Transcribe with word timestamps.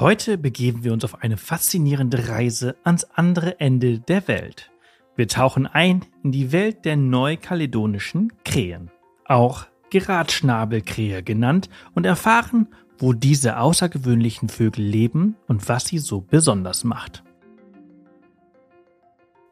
Heute 0.00 0.38
begeben 0.38 0.82
wir 0.82 0.94
uns 0.94 1.04
auf 1.04 1.22
eine 1.22 1.36
faszinierende 1.36 2.30
Reise 2.30 2.74
ans 2.84 3.04
andere 3.04 3.60
Ende 3.60 3.98
der 3.98 4.26
Welt. 4.28 4.70
Wir 5.14 5.28
tauchen 5.28 5.66
ein 5.66 6.06
in 6.24 6.32
die 6.32 6.52
Welt 6.52 6.86
der 6.86 6.96
neukaledonischen 6.96 8.32
Krähen, 8.42 8.90
auch 9.26 9.66
Geradschnabelkrähe 9.90 11.22
genannt, 11.22 11.68
und 11.94 12.06
erfahren, 12.06 12.68
wo 12.96 13.12
diese 13.12 13.58
außergewöhnlichen 13.58 14.48
Vögel 14.48 14.86
leben 14.86 15.36
und 15.48 15.68
was 15.68 15.84
sie 15.84 15.98
so 15.98 16.22
besonders 16.22 16.82
macht. 16.82 17.22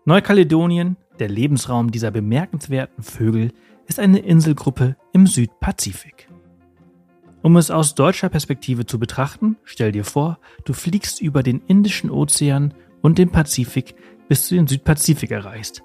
Neukaledonien, 0.07 0.97
der 1.19 1.29
Lebensraum 1.29 1.91
dieser 1.91 2.11
bemerkenswerten 2.11 3.05
Vögel, 3.05 3.53
ist 3.87 4.01
eine 4.01 4.21
Inselgruppe 4.21 4.97
im 5.13 5.27
Südpazifik. 5.27 6.28
Um 7.43 7.57
es 7.57 7.71
aus 7.71 7.95
deutscher 7.95 8.29
Perspektive 8.29 8.85
zu 8.85 8.99
betrachten, 8.99 9.57
stell 9.65 9.93
dir 9.93 10.05
vor, 10.05 10.39
du 10.65 10.73
fliegst 10.73 11.21
über 11.21 11.43
den 11.43 11.63
Indischen 11.67 12.11
Ozean 12.11 12.75
und 13.01 13.19
den 13.19 13.31
Pazifik 13.31 13.95
bis 14.29 14.49
du 14.49 14.55
den 14.55 14.67
Südpazifik 14.67 15.31
erreichst. 15.31 15.83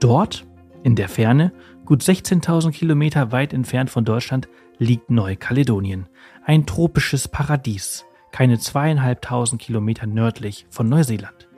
Dort, 0.00 0.44
in 0.82 0.96
der 0.96 1.08
Ferne, 1.08 1.52
gut 1.84 2.02
16.000 2.02 2.72
Kilometer 2.72 3.30
weit 3.30 3.52
entfernt 3.52 3.90
von 3.90 4.04
Deutschland, 4.04 4.48
liegt 4.78 5.10
Neukaledonien, 5.10 6.08
ein 6.44 6.66
tropisches 6.66 7.28
Paradies, 7.28 8.04
keine 8.32 8.58
zweieinhalbtausend 8.58 9.60
Kilometer 9.60 10.06
nördlich 10.06 10.66
von 10.70 10.88
Neuseeland. 10.88 11.48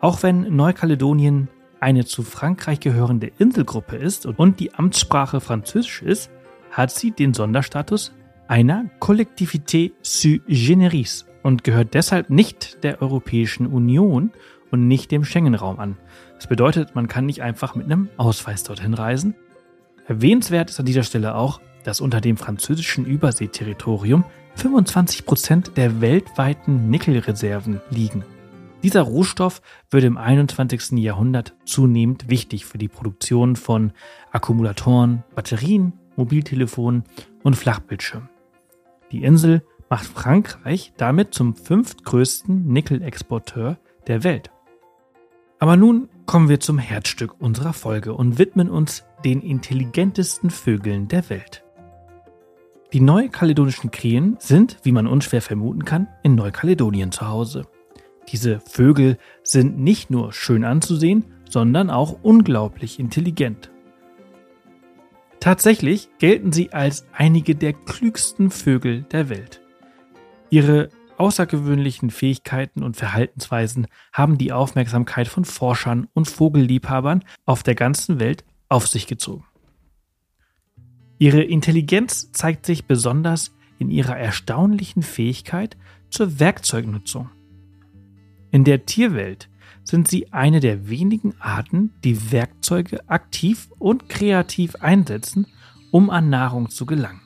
Auch 0.00 0.22
wenn 0.22 0.54
Neukaledonien 0.54 1.48
eine 1.80 2.04
zu 2.04 2.22
Frankreich 2.22 2.80
gehörende 2.80 3.32
Inselgruppe 3.38 3.96
ist 3.96 4.26
und 4.26 4.60
die 4.60 4.74
Amtssprache 4.74 5.40
Französisch 5.40 6.02
ist, 6.02 6.30
hat 6.70 6.90
sie 6.90 7.10
den 7.10 7.34
Sonderstatus 7.34 8.12
einer 8.48 8.90
Collectivité 9.00 9.92
sui 10.02 10.42
generis 10.46 11.26
und 11.42 11.64
gehört 11.64 11.94
deshalb 11.94 12.30
nicht 12.30 12.82
der 12.84 13.02
Europäischen 13.02 13.66
Union 13.66 14.32
und 14.70 14.88
nicht 14.88 15.10
dem 15.10 15.24
Schengen-Raum 15.24 15.78
an. 15.78 15.96
Das 16.36 16.46
bedeutet, 16.46 16.94
man 16.94 17.08
kann 17.08 17.26
nicht 17.26 17.42
einfach 17.42 17.74
mit 17.74 17.86
einem 17.86 18.08
Ausweis 18.16 18.64
dorthin 18.64 18.94
reisen. 18.94 19.34
Erwähnenswert 20.06 20.70
ist 20.70 20.80
an 20.80 20.86
dieser 20.86 21.04
Stelle 21.04 21.36
auch, 21.36 21.60
dass 21.84 22.00
unter 22.00 22.20
dem 22.20 22.36
französischen 22.36 23.04
Überseeterritorium 23.04 24.24
25 24.56 25.26
Prozent 25.26 25.76
der 25.76 26.00
weltweiten 26.00 26.90
Nickelreserven 26.90 27.80
liegen. 27.90 28.24
Dieser 28.82 29.02
Rohstoff 29.02 29.62
wird 29.90 30.04
im 30.04 30.18
21. 30.18 30.98
Jahrhundert 30.98 31.54
zunehmend 31.64 32.28
wichtig 32.28 32.66
für 32.66 32.76
die 32.76 32.88
Produktion 32.88 33.56
von 33.56 33.92
Akkumulatoren, 34.30 35.24
Batterien, 35.34 35.94
Mobiltelefonen 36.16 37.04
und 37.42 37.56
Flachbildschirmen. 37.56 38.28
Die 39.14 39.22
Insel 39.22 39.62
macht 39.88 40.06
Frankreich 40.06 40.92
damit 40.96 41.34
zum 41.34 41.54
fünftgrößten 41.54 42.66
Nickel-Exporteur 42.66 43.78
der 44.08 44.24
Welt. 44.24 44.50
Aber 45.60 45.76
nun 45.76 46.08
kommen 46.26 46.48
wir 46.48 46.58
zum 46.58 46.78
Herzstück 46.78 47.40
unserer 47.40 47.74
Folge 47.74 48.12
und 48.12 48.38
widmen 48.38 48.68
uns 48.68 49.04
den 49.24 49.40
intelligentesten 49.40 50.50
Vögeln 50.50 51.06
der 51.06 51.30
Welt. 51.30 51.62
Die 52.92 53.00
neukaledonischen 53.00 53.92
Krähen 53.92 54.34
sind, 54.40 54.78
wie 54.82 54.90
man 54.90 55.06
unschwer 55.06 55.42
vermuten 55.42 55.84
kann, 55.84 56.08
in 56.24 56.34
Neukaledonien 56.34 57.12
zu 57.12 57.28
Hause. 57.28 57.68
Diese 58.32 58.58
Vögel 58.58 59.16
sind 59.44 59.78
nicht 59.78 60.10
nur 60.10 60.32
schön 60.32 60.64
anzusehen, 60.64 61.24
sondern 61.48 61.88
auch 61.88 62.18
unglaublich 62.24 62.98
intelligent. 62.98 63.70
Tatsächlich 65.44 66.08
gelten 66.18 66.52
sie 66.52 66.72
als 66.72 67.04
einige 67.12 67.54
der 67.54 67.74
klügsten 67.74 68.50
Vögel 68.50 69.02
der 69.12 69.28
Welt. 69.28 69.60
Ihre 70.48 70.88
außergewöhnlichen 71.18 72.08
Fähigkeiten 72.08 72.82
und 72.82 72.96
Verhaltensweisen 72.96 73.86
haben 74.10 74.38
die 74.38 74.52
Aufmerksamkeit 74.52 75.28
von 75.28 75.44
Forschern 75.44 76.08
und 76.14 76.28
Vogelliebhabern 76.28 77.24
auf 77.44 77.62
der 77.62 77.74
ganzen 77.74 78.20
Welt 78.20 78.42
auf 78.70 78.88
sich 78.88 79.06
gezogen. 79.06 79.44
Ihre 81.18 81.42
Intelligenz 81.42 82.32
zeigt 82.32 82.64
sich 82.64 82.86
besonders 82.86 83.54
in 83.78 83.90
ihrer 83.90 84.16
erstaunlichen 84.16 85.02
Fähigkeit 85.02 85.76
zur 86.08 86.40
Werkzeugnutzung. 86.40 87.28
In 88.50 88.64
der 88.64 88.86
Tierwelt 88.86 89.50
sind 89.84 90.08
sie 90.08 90.32
eine 90.32 90.60
der 90.60 90.88
wenigen 90.88 91.34
Arten, 91.38 91.92
die 92.02 92.32
Werkzeuge 92.32 93.08
aktiv 93.08 93.68
und 93.78 94.08
kreativ 94.08 94.76
einsetzen, 94.76 95.46
um 95.90 96.10
an 96.10 96.30
Nahrung 96.30 96.70
zu 96.70 96.86
gelangen. 96.86 97.20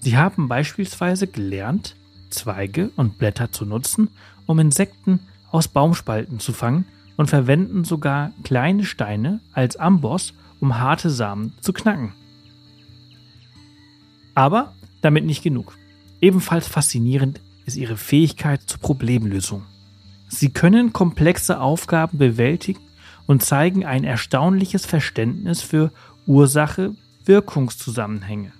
Sie 0.00 0.16
haben 0.16 0.48
beispielsweise 0.48 1.26
gelernt, 1.26 1.96
Zweige 2.30 2.90
und 2.96 3.18
Blätter 3.18 3.50
zu 3.52 3.66
nutzen, 3.66 4.08
um 4.46 4.58
Insekten 4.58 5.20
aus 5.50 5.68
Baumspalten 5.68 6.38
zu 6.38 6.52
fangen 6.52 6.86
und 7.16 7.28
verwenden 7.28 7.84
sogar 7.84 8.32
kleine 8.44 8.84
Steine 8.84 9.40
als 9.52 9.76
Amboss, 9.76 10.32
um 10.60 10.78
harte 10.78 11.10
Samen 11.10 11.52
zu 11.60 11.72
knacken. 11.72 12.14
Aber 14.34 14.74
damit 15.02 15.24
nicht 15.24 15.42
genug. 15.42 15.76
Ebenfalls 16.20 16.68
faszinierend 16.68 17.40
ist 17.66 17.76
ihre 17.76 17.96
Fähigkeit 17.96 18.62
zur 18.66 18.80
Problemlösung. 18.80 19.64
Sie 20.30 20.50
können 20.50 20.92
komplexe 20.92 21.60
Aufgaben 21.60 22.16
bewältigen 22.16 22.80
und 23.26 23.42
zeigen 23.42 23.84
ein 23.84 24.04
erstaunliches 24.04 24.86
Verständnis 24.86 25.60
für 25.60 25.90
Ursache-Wirkungszusammenhänge. 26.26 28.52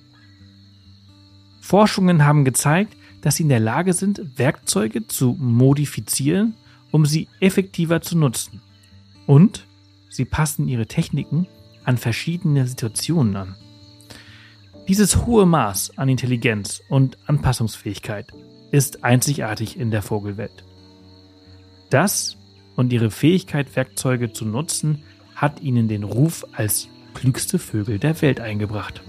Forschungen 1.60 2.26
haben 2.26 2.44
gezeigt, 2.44 2.96
dass 3.22 3.36
sie 3.36 3.44
in 3.44 3.48
der 3.48 3.60
Lage 3.60 3.92
sind, 3.92 4.20
Werkzeuge 4.36 5.06
zu 5.06 5.36
modifizieren, 5.38 6.56
um 6.90 7.06
sie 7.06 7.28
effektiver 7.38 8.00
zu 8.00 8.18
nutzen. 8.18 8.60
Und 9.26 9.64
sie 10.08 10.24
passen 10.24 10.66
ihre 10.66 10.86
Techniken 10.86 11.46
an 11.84 11.98
verschiedene 11.98 12.66
Situationen 12.66 13.36
an. 13.36 13.54
Dieses 14.88 15.24
hohe 15.24 15.46
Maß 15.46 15.96
an 15.98 16.08
Intelligenz 16.08 16.82
und 16.88 17.16
Anpassungsfähigkeit 17.26 18.32
ist 18.72 19.04
einzigartig 19.04 19.78
in 19.78 19.92
der 19.92 20.02
Vogelwelt. 20.02 20.64
Das 21.90 22.36
und 22.76 22.92
ihre 22.92 23.10
Fähigkeit, 23.10 23.74
Werkzeuge 23.76 24.32
zu 24.32 24.44
nutzen, 24.44 25.02
hat 25.34 25.60
ihnen 25.60 25.88
den 25.88 26.04
Ruf 26.04 26.46
als 26.52 26.88
klügste 27.14 27.58
Vögel 27.58 27.98
der 27.98 28.20
Welt 28.22 28.40
eingebracht. 28.40 29.02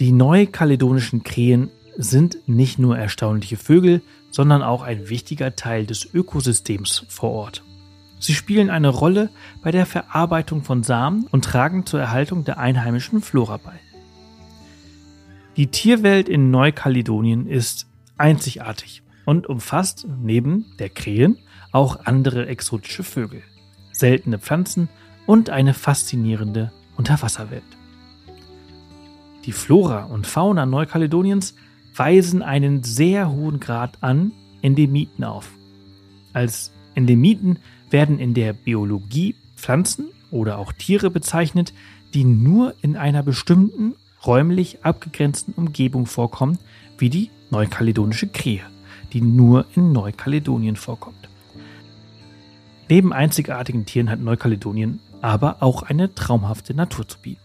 Die 0.00 0.10
neukaledonischen 0.10 1.22
Krähen 1.22 1.70
sind 1.96 2.38
nicht 2.46 2.78
nur 2.78 2.98
erstaunliche 2.98 3.56
Vögel, 3.56 4.02
sondern 4.30 4.62
auch 4.62 4.82
ein 4.82 5.08
wichtiger 5.08 5.54
Teil 5.54 5.86
des 5.86 6.12
Ökosystems 6.12 7.06
vor 7.08 7.30
Ort. 7.30 7.62
Sie 8.18 8.34
spielen 8.34 8.70
eine 8.70 8.88
Rolle 8.88 9.30
bei 9.62 9.70
der 9.70 9.86
Verarbeitung 9.86 10.62
von 10.62 10.82
Samen 10.82 11.26
und 11.30 11.44
tragen 11.44 11.86
zur 11.86 12.00
Erhaltung 12.00 12.44
der 12.44 12.58
einheimischen 12.58 13.20
Flora 13.20 13.58
bei. 13.58 13.78
Die 15.56 15.68
Tierwelt 15.68 16.28
in 16.28 16.50
Neukaledonien 16.50 17.46
ist 17.46 17.86
einzigartig 18.16 19.03
und 19.24 19.46
umfasst 19.46 20.06
neben 20.22 20.66
der 20.78 20.88
Krähen 20.88 21.38
auch 21.72 22.04
andere 22.04 22.46
exotische 22.46 23.02
Vögel, 23.02 23.42
seltene 23.92 24.38
Pflanzen 24.38 24.88
und 25.26 25.50
eine 25.50 25.74
faszinierende 25.74 26.72
Unterwasserwelt. 26.96 27.62
Die 29.44 29.52
Flora 29.52 30.04
und 30.04 30.26
Fauna 30.26 30.66
Neukaledoniens 30.66 31.54
weisen 31.94 32.42
einen 32.42 32.82
sehr 32.82 33.30
hohen 33.30 33.60
Grad 33.60 33.98
an 34.02 34.32
Endemiten 34.62 35.24
auf. 35.24 35.50
Als 36.32 36.72
Endemiten 36.94 37.58
werden 37.90 38.18
in 38.18 38.34
der 38.34 38.52
Biologie 38.52 39.34
Pflanzen 39.56 40.06
oder 40.30 40.58
auch 40.58 40.72
Tiere 40.72 41.10
bezeichnet, 41.10 41.72
die 42.14 42.24
nur 42.24 42.74
in 42.82 42.96
einer 42.96 43.22
bestimmten 43.22 43.94
räumlich 44.26 44.84
abgegrenzten 44.84 45.54
Umgebung 45.54 46.06
vorkommen, 46.06 46.58
wie 46.98 47.10
die 47.10 47.30
neukaledonische 47.50 48.28
Krähe, 48.28 48.62
die 49.14 49.22
nur 49.22 49.64
in 49.74 49.92
Neukaledonien 49.92 50.76
vorkommt. 50.76 51.28
Neben 52.88 53.12
einzigartigen 53.12 53.86
Tieren 53.86 54.10
hat 54.10 54.20
Neukaledonien 54.20 55.00
aber 55.22 55.62
auch 55.62 55.82
eine 55.82 56.14
traumhafte 56.14 56.74
Natur 56.74 57.08
zu 57.08 57.18
bieten. 57.18 57.40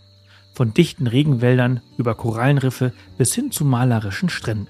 Von 0.53 0.73
dichten 0.73 1.07
Regenwäldern 1.07 1.79
über 1.97 2.15
Korallenriffe 2.15 2.91
bis 3.17 3.33
hin 3.33 3.51
zu 3.51 3.63
malerischen 3.63 4.27
Stränden. 4.27 4.67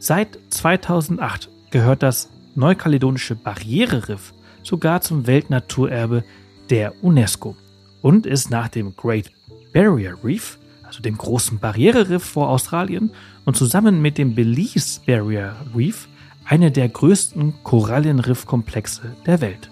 Seit 0.00 0.38
2008 0.48 1.48
gehört 1.70 2.02
das 2.02 2.30
neukaledonische 2.56 3.36
Barriereriff 3.36 4.34
sogar 4.64 5.00
zum 5.02 5.28
Weltnaturerbe 5.28 6.24
der 6.70 7.04
UNESCO 7.04 7.54
und 8.02 8.26
ist 8.26 8.50
nach 8.50 8.68
dem 8.68 8.96
Great 8.96 9.30
Barrier 9.72 10.16
Reef, 10.24 10.58
also 10.90 11.02
dem 11.02 11.16
großen 11.16 11.60
Barriereriff 11.60 12.24
vor 12.24 12.48
Australien, 12.48 13.12
und 13.44 13.56
zusammen 13.56 14.02
mit 14.02 14.18
dem 14.18 14.34
Belize 14.34 15.00
Barrier 15.06 15.54
Reef 15.74 16.08
eine 16.44 16.72
der 16.72 16.88
größten 16.88 17.54
Korallenriffkomplexe 17.62 19.14
der 19.24 19.40
Welt. 19.40 19.70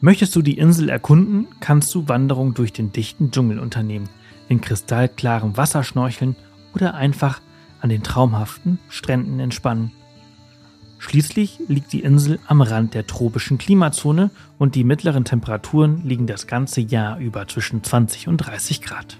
Möchtest 0.00 0.36
du 0.36 0.42
die 0.42 0.58
Insel 0.58 0.90
erkunden, 0.90 1.48
kannst 1.58 1.92
du 1.92 2.06
Wanderungen 2.06 2.54
durch 2.54 2.72
den 2.72 2.92
dichten 2.92 3.32
Dschungel 3.32 3.58
unternehmen, 3.58 4.08
in 4.48 4.60
kristallklarem 4.60 5.56
Wasser 5.56 5.82
schnorcheln 5.82 6.36
oder 6.72 6.94
einfach 6.94 7.40
an 7.80 7.88
den 7.88 8.04
traumhaften 8.04 8.78
Stränden 8.88 9.40
entspannen. 9.40 9.90
Schließlich 11.04 11.60
liegt 11.68 11.92
die 11.92 12.00
Insel 12.00 12.38
am 12.46 12.62
Rand 12.62 12.94
der 12.94 13.06
tropischen 13.06 13.58
Klimazone 13.58 14.30
und 14.56 14.74
die 14.74 14.84
mittleren 14.84 15.26
Temperaturen 15.26 16.00
liegen 16.02 16.26
das 16.26 16.46
ganze 16.46 16.80
Jahr 16.80 17.18
über 17.18 17.46
zwischen 17.46 17.84
20 17.84 18.26
und 18.26 18.38
30 18.38 18.80
Grad. 18.80 19.18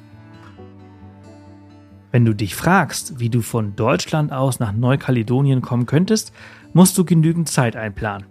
Wenn 2.11 2.25
du 2.25 2.35
dich 2.35 2.55
fragst, 2.55 3.21
wie 3.21 3.29
du 3.29 3.43
von 3.43 3.77
Deutschland 3.77 4.33
aus 4.33 4.61
nach 4.61 4.73
Neukaledonien 4.73 5.61
kommen 5.61 5.85
könntest, 5.85 6.33
musst 6.73 6.97
du 6.97 7.05
genügend 7.05 7.51
Zeit 7.51 7.77
einplanen. 7.77 8.29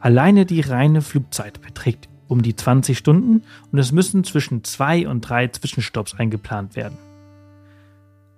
Alleine 0.00 0.44
die 0.44 0.60
reine 0.60 1.00
Flugzeit 1.00 1.60
beträgt 1.60 2.08
um 2.26 2.42
die 2.42 2.56
20 2.56 2.98
Stunden 2.98 3.44
und 3.70 3.78
es 3.78 3.92
müssen 3.92 4.24
zwischen 4.24 4.64
zwei 4.64 5.06
und 5.06 5.20
drei 5.20 5.46
Zwischenstopps 5.46 6.14
eingeplant 6.14 6.74
werden. 6.74 6.98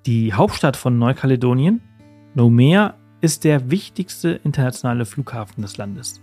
Die 0.05 0.35
Hauptstadt 0.35 0.77
von 0.77 0.99
Neukaledonien, 0.99 1.81
Nomea, 2.35 2.98
ist 3.21 3.45
der 3.45 3.71
wichtigste 3.71 4.41
internationale 4.45 5.05
Flughafen 5.05 5.63
des 5.63 5.77
Landes. 5.77 6.21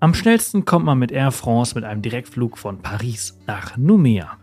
Am 0.00 0.12
schnellsten 0.12 0.64
kommt 0.64 0.84
man 0.84 0.98
mit 0.98 1.12
Air 1.12 1.30
France 1.30 1.74
mit 1.74 1.84
einem 1.84 2.02
Direktflug 2.02 2.58
von 2.58 2.82
Paris 2.82 3.38
nach 3.46 3.76
Numea. 3.76 4.36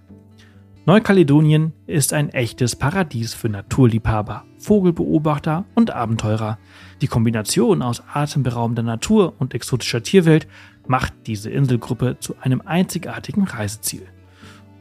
Neukaledonien 0.88 1.74
ist 1.86 2.12
ein 2.12 2.30
echtes 2.30 2.76
Paradies 2.76 3.36
für 3.36 3.50
Naturliebhaber, 3.50 4.46
Vogelbeobachter 4.58 5.66
und 5.76 5.92
Abenteurer. 5.92 6.58
Die 7.02 7.08
Kombination 7.08 7.84
aus 7.84 8.02
atemberaubender 8.12 8.82
Natur 8.82 9.36
und 9.38 9.54
exotischer 9.54 10.02
Tierwelt 10.02 10.48
macht 10.88 11.14
diese 11.28 11.52
Inselgruppe 11.52 12.18
zu 12.20 12.34
einem 12.42 12.62
einzigartigen 12.66 13.44
Reiseziel. 13.44 14.08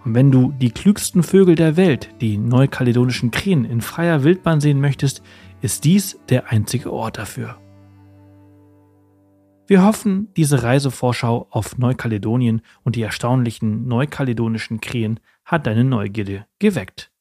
Und 0.02 0.14
wenn 0.14 0.31
du 0.31 0.54
die 0.58 0.70
klügsten 0.70 1.22
Vögel 1.22 1.54
der 1.54 1.76
Welt, 1.76 2.08
die 2.22 2.38
neukaledonischen 2.38 3.31
Krähen, 3.31 3.66
in 3.66 3.82
freier 3.82 4.25
Wildbahn 4.25 4.62
sehen 4.62 4.81
möchtest, 4.81 5.22
ist 5.60 5.84
dies 5.84 6.18
der 6.28 6.50
einzige 6.50 6.92
Ort 6.92 7.18
dafür. 7.18 7.56
Wir 9.66 9.84
hoffen, 9.84 10.28
diese 10.36 10.64
Reisevorschau 10.64 11.46
auf 11.50 11.78
Neukaledonien 11.78 12.62
und 12.82 12.96
die 12.96 13.02
erstaunlichen 13.02 13.86
neukaledonischen 13.86 14.80
Krähen 14.80 15.20
hat 15.44 15.66
deine 15.66 15.84
Neugierde 15.84 16.44
geweckt. 16.58 17.12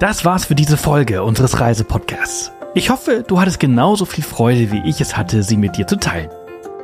Das 0.00 0.24
war's 0.24 0.44
für 0.44 0.56
diese 0.56 0.76
Folge 0.76 1.22
unseres 1.22 1.60
Reisepodcasts. 1.60 2.52
Ich 2.74 2.90
hoffe, 2.90 3.24
du 3.26 3.38
hattest 3.40 3.60
genauso 3.60 4.04
viel 4.04 4.24
Freude, 4.24 4.72
wie 4.72 4.82
ich 4.84 5.00
es 5.00 5.16
hatte, 5.16 5.42
sie 5.42 5.56
mit 5.56 5.76
dir 5.76 5.86
zu 5.86 5.96
teilen. 5.96 6.28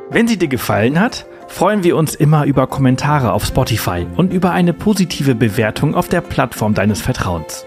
Wenn 0.08 0.28
sie 0.28 0.38
dir 0.38 0.48
gefallen 0.48 1.00
hat, 1.00 1.26
freuen 1.48 1.82
wir 1.82 1.96
uns 1.96 2.14
immer 2.14 2.44
über 2.44 2.66
Kommentare 2.66 3.32
auf 3.32 3.44
Spotify 3.44 4.06
und 4.16 4.32
über 4.32 4.52
eine 4.52 4.72
positive 4.72 5.34
Bewertung 5.34 5.94
auf 5.94 6.08
der 6.08 6.20
Plattform 6.20 6.74
deines 6.74 7.00
Vertrauens. 7.00 7.66